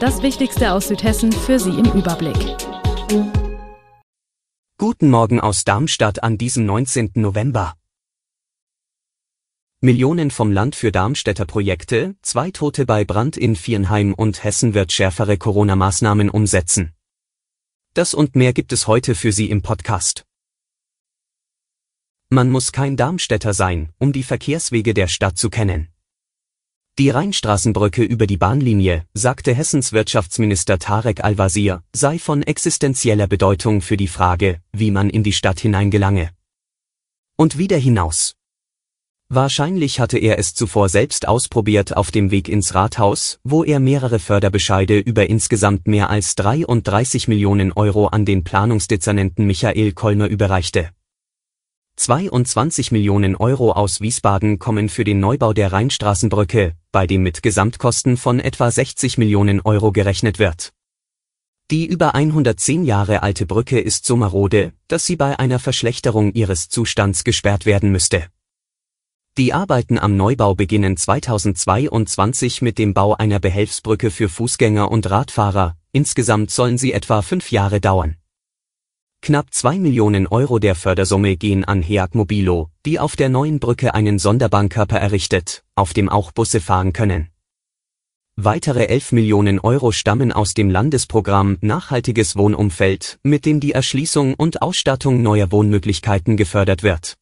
[0.00, 2.36] Das Wichtigste aus Südhessen für Sie im Überblick.
[4.78, 7.10] Guten Morgen aus Darmstadt an diesem 19.
[7.14, 7.74] November.
[9.80, 14.92] Millionen vom Land für Darmstädter Projekte, zwei Tote bei Brand in Viernheim und Hessen wird
[14.92, 16.92] schärfere Corona-Maßnahmen umsetzen.
[17.94, 20.24] Das und mehr gibt es heute für Sie im Podcast.
[22.28, 25.88] Man muss kein Darmstädter sein, um die Verkehrswege der Stadt zu kennen.
[26.98, 33.96] Die Rheinstraßenbrücke über die Bahnlinie, sagte Hessens Wirtschaftsminister Tarek Al-Wazir, sei von existenzieller Bedeutung für
[33.96, 36.30] die Frage, wie man in die Stadt hineingelange.
[37.36, 38.34] Und wieder hinaus.
[39.28, 44.18] Wahrscheinlich hatte er es zuvor selbst ausprobiert auf dem Weg ins Rathaus, wo er mehrere
[44.18, 50.90] Förderbescheide über insgesamt mehr als 33 Millionen Euro an den Planungsdezernenten Michael Kolmer überreichte.
[51.98, 58.16] 22 Millionen Euro aus Wiesbaden kommen für den Neubau der Rheinstraßenbrücke, bei dem mit Gesamtkosten
[58.16, 60.72] von etwa 60 Millionen Euro gerechnet wird.
[61.72, 66.68] Die über 110 Jahre alte Brücke ist so marode, dass sie bei einer Verschlechterung ihres
[66.68, 68.26] Zustands gesperrt werden müsste.
[69.36, 75.76] Die Arbeiten am Neubau beginnen 2022 mit dem Bau einer Behelfsbrücke für Fußgänger und Radfahrer,
[75.90, 78.16] insgesamt sollen sie etwa fünf Jahre dauern.
[79.20, 83.94] Knapp zwei Millionen Euro der Fördersumme gehen an Heag Mobilo, die auf der neuen Brücke
[83.94, 87.28] einen Sonderbahnkörper errichtet, auf dem auch Busse fahren können.
[88.36, 94.62] Weitere 11 Millionen Euro stammen aus dem Landesprogramm Nachhaltiges Wohnumfeld, mit dem die Erschließung und
[94.62, 97.16] Ausstattung neuer Wohnmöglichkeiten gefördert wird.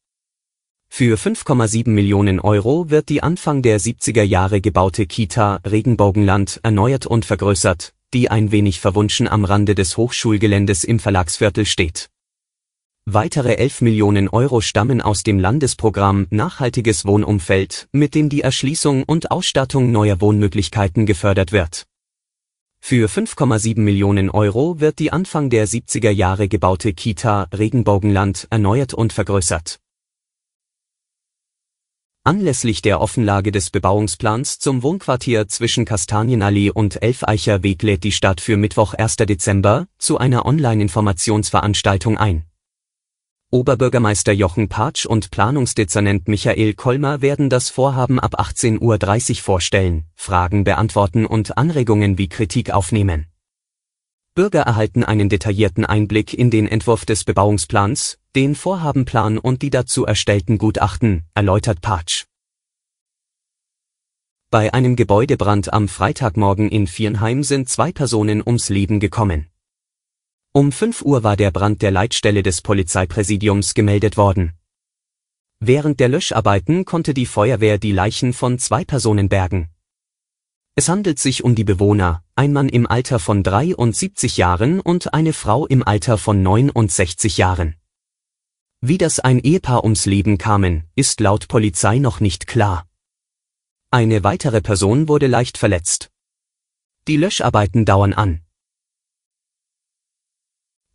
[0.89, 7.25] Für 5,7 Millionen Euro wird die Anfang der 70er Jahre gebaute Kita Regenbogenland erneuert und
[7.25, 12.09] vergrößert, die ein wenig verwunschen am Rande des Hochschulgeländes im Verlagsviertel steht.
[13.09, 19.31] Weitere 11 Millionen Euro stammen aus dem Landesprogramm Nachhaltiges Wohnumfeld, mit dem die Erschließung und
[19.31, 21.87] Ausstattung neuer Wohnmöglichkeiten gefördert wird.
[22.81, 29.13] Für 5,7 Millionen Euro wird die Anfang der 70er Jahre gebaute Kita Regenbogenland erneuert und
[29.13, 29.79] vergrößert.
[32.27, 38.41] Anlässlich der Offenlage des Bebauungsplans zum Wohnquartier zwischen Kastanienallee und Elfeicher Weg lädt die Stadt
[38.41, 39.15] für Mittwoch 1.
[39.19, 42.45] Dezember zu einer Online-Informationsveranstaltung ein.
[43.53, 50.65] Oberbürgermeister Jochen Patsch und Planungsdezernent Michael Kolmer werden das Vorhaben ab 18.30 Uhr vorstellen, Fragen
[50.65, 53.27] beantworten und Anregungen wie Kritik aufnehmen.
[54.35, 60.05] Bürger erhalten einen detaillierten Einblick in den Entwurf des Bebauungsplans, den Vorhabenplan und die dazu
[60.05, 62.27] erstellten Gutachten, erläutert Patsch.
[64.51, 69.47] Bei einem Gebäudebrand am Freitagmorgen in Viernheim sind zwei Personen ums Leben gekommen.
[70.53, 74.53] Um 5 Uhr war der Brand der Leitstelle des Polizeipräsidiums gemeldet worden.
[75.59, 79.71] Während der Löscharbeiten konnte die Feuerwehr die Leichen von zwei Personen bergen.
[80.75, 85.33] Es handelt sich um die Bewohner, ein Mann im Alter von 73 Jahren und eine
[85.33, 87.77] Frau im Alter von 69 Jahren.
[88.81, 92.87] Wie das ein Ehepaar ums Leben kamen, ist laut Polizei noch nicht klar.
[93.91, 96.11] Eine weitere Person wurde leicht verletzt.
[97.09, 98.43] Die Löscharbeiten dauern an.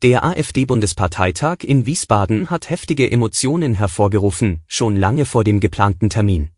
[0.03, 6.50] Der AfD-Bundesparteitag in Wiesbaden hat heftige Emotionen hervorgerufen, schon lange vor dem geplanten Termin.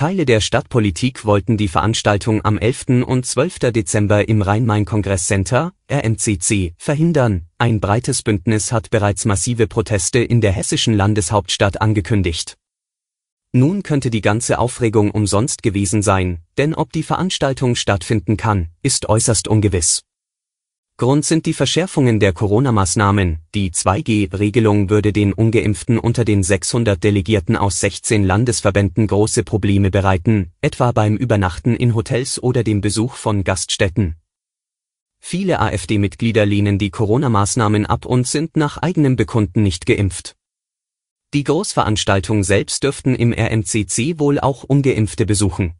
[0.00, 3.04] Teile der Stadtpolitik wollten die Veranstaltung am 11.
[3.06, 3.58] und 12.
[3.70, 7.48] Dezember im Rhein-Main-Kongress-Center, RMCC, verhindern.
[7.58, 12.56] Ein breites Bündnis hat bereits massive Proteste in der hessischen Landeshauptstadt angekündigt.
[13.52, 19.06] Nun könnte die ganze Aufregung umsonst gewesen sein, denn ob die Veranstaltung stattfinden kann, ist
[19.06, 20.00] äußerst ungewiss.
[21.00, 23.38] Grund sind die Verschärfungen der Corona-Maßnahmen.
[23.54, 30.52] Die 2G-Regelung würde den ungeimpften unter den 600 Delegierten aus 16 Landesverbänden große Probleme bereiten,
[30.60, 34.16] etwa beim Übernachten in Hotels oder dem Besuch von Gaststätten.
[35.20, 40.36] Viele AfD-Mitglieder lehnen die Corona-Maßnahmen ab und sind nach eigenem Bekunden nicht geimpft.
[41.32, 45.79] Die Großveranstaltung selbst dürften im RMCC wohl auch ungeimpfte besuchen.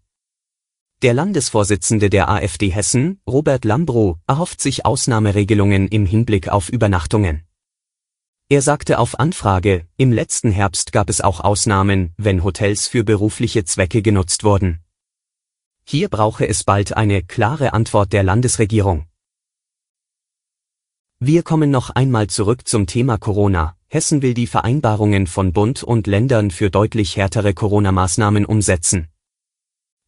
[1.02, 7.44] Der Landesvorsitzende der AfD Hessen, Robert Lambrow, erhofft sich Ausnahmeregelungen im Hinblick auf Übernachtungen.
[8.50, 13.64] Er sagte auf Anfrage, im letzten Herbst gab es auch Ausnahmen, wenn Hotels für berufliche
[13.64, 14.80] Zwecke genutzt wurden.
[15.84, 19.06] Hier brauche es bald eine klare Antwort der Landesregierung.
[21.18, 23.74] Wir kommen noch einmal zurück zum Thema Corona.
[23.86, 29.08] Hessen will die Vereinbarungen von Bund und Ländern für deutlich härtere Corona-Maßnahmen umsetzen.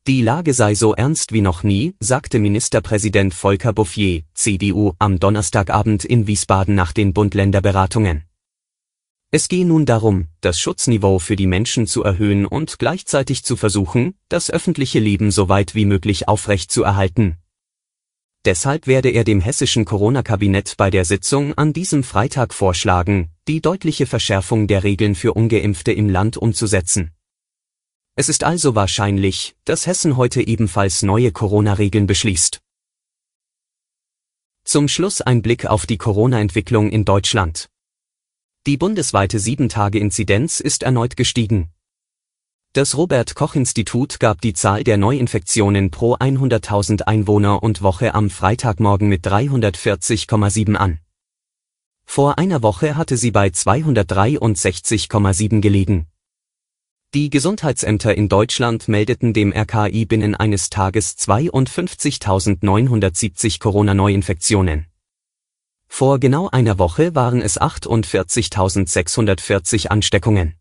[0.08, 6.04] Die Lage sei so ernst wie noch nie, sagte Ministerpräsident Volker Bouffier, CDU, am Donnerstagabend
[6.04, 8.24] in Wiesbaden nach den Bund-Länder-Beratungen.
[9.30, 14.16] Es gehe nun darum, das Schutzniveau für die Menschen zu erhöhen und gleichzeitig zu versuchen,
[14.28, 17.36] das öffentliche Leben so weit wie möglich aufrecht zu erhalten.
[18.44, 24.06] Deshalb werde er dem hessischen Corona-Kabinett bei der Sitzung an diesem Freitag vorschlagen, die deutliche
[24.06, 27.12] Verschärfung der Regeln für ungeimpfte im Land umzusetzen.
[28.22, 32.60] Es ist also wahrscheinlich, dass Hessen heute ebenfalls neue Corona-Regeln beschließt.
[34.62, 37.68] Zum Schluss ein Blick auf die Corona-Entwicklung in Deutschland.
[38.68, 41.72] Die bundesweite 7-Tage-Inzidenz ist erneut gestiegen.
[42.74, 48.30] Das Robert Koch Institut gab die Zahl der Neuinfektionen pro 100.000 Einwohner und Woche am
[48.30, 51.00] Freitagmorgen mit 340,7 an.
[52.04, 56.06] Vor einer Woche hatte sie bei 263,7 gelegen.
[57.14, 64.86] Die Gesundheitsämter in Deutschland meldeten dem RKI binnen eines Tages 52.970 Corona-Neuinfektionen.
[65.88, 70.54] Vor genau einer Woche waren es 48.640 Ansteckungen.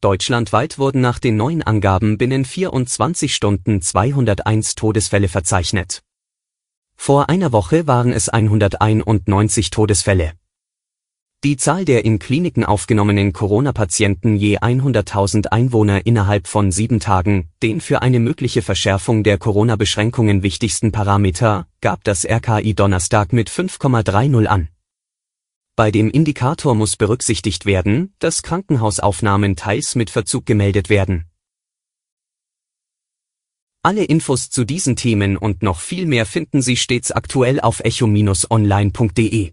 [0.00, 6.04] Deutschlandweit wurden nach den neuen Angaben binnen 24 Stunden 201 Todesfälle verzeichnet.
[6.94, 10.34] Vor einer Woche waren es 191 Todesfälle.
[11.44, 17.80] Die Zahl der in Kliniken aufgenommenen Corona-Patienten je 100.000 Einwohner innerhalb von sieben Tagen, den
[17.80, 24.68] für eine mögliche Verschärfung der Corona-Beschränkungen wichtigsten Parameter, gab das RKI Donnerstag mit 5,30 an.
[25.76, 31.26] Bei dem Indikator muss berücksichtigt werden, dass Krankenhausaufnahmen teils mit Verzug gemeldet werden.
[33.84, 39.52] Alle Infos zu diesen Themen und noch viel mehr finden Sie stets aktuell auf echo-online.de.